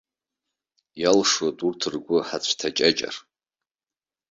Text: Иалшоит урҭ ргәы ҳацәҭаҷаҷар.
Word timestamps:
Иалшоит 1.01 1.57
урҭ 1.67 1.81
ргәы 1.93 2.17
ҳацәҭаҷаҷар. 2.27 3.15